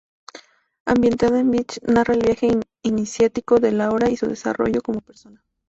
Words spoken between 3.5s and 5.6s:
de Laura y su desarrollo como persona.